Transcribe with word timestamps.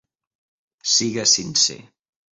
Sigues 0.93 1.35
sincer. 1.35 1.81